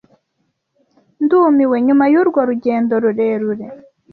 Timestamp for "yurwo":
2.13-2.39